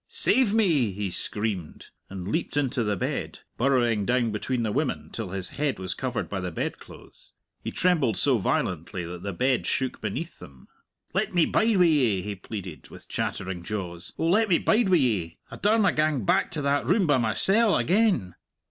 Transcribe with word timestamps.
"Save 0.07 0.51
me!" 0.51 0.93
he 0.93 1.11
screamed, 1.11 1.89
and 2.09 2.27
leaped 2.27 2.57
into 2.57 2.83
the 2.83 2.95
bed, 2.95 3.41
burrowing 3.55 4.03
down 4.03 4.31
between 4.31 4.63
the 4.63 4.71
women 4.71 5.11
till 5.11 5.29
his 5.29 5.49
head 5.49 5.77
was 5.77 5.93
covered 5.93 6.27
by 6.27 6.39
the 6.39 6.49
bedclothes. 6.49 7.33
He 7.63 7.69
trembled 7.69 8.17
so 8.17 8.39
violently 8.39 9.05
that 9.05 9.21
the 9.21 9.31
bed 9.31 9.67
shook 9.67 10.01
beneath 10.01 10.39
them. 10.39 10.67
"Let 11.13 11.35
me 11.35 11.45
bide 11.45 11.77
wi' 11.77 11.85
ye!" 11.85 12.21
he 12.23 12.33
pleaded, 12.33 12.89
with 12.89 13.09
chattering 13.09 13.61
jaws; 13.61 14.11
"oh, 14.17 14.25
let 14.27 14.49
me 14.49 14.57
bide 14.57 14.89
wi' 14.89 14.97
ye! 14.97 15.37
I 15.51 15.57
daurna 15.57 15.91
gang 15.91 16.25
back 16.25 16.49
to 16.49 16.63
that 16.63 16.87
room 16.87 17.05
by 17.05 17.19
mysell 17.19 17.75
again." 17.77 18.33